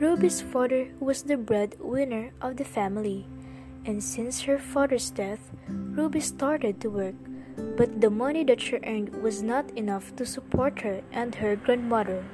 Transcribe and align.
Ruby's 0.00 0.42
father 0.42 0.90
was 0.98 1.22
the 1.22 1.36
breadwinner 1.36 2.32
of 2.42 2.56
the 2.56 2.64
family, 2.64 3.28
and 3.86 4.02
since 4.02 4.42
her 4.42 4.58
father's 4.58 5.10
death, 5.10 5.52
Ruby 5.68 6.18
started 6.18 6.80
to 6.80 6.90
work, 6.90 7.14
but 7.76 8.00
the 8.00 8.10
money 8.10 8.42
that 8.44 8.60
she 8.60 8.82
earned 8.82 9.14
was 9.22 9.40
not 9.40 9.70
enough 9.78 10.14
to 10.16 10.26
support 10.26 10.80
her 10.80 11.02
and 11.12 11.36
her 11.36 11.54
grandmother. 11.54 12.24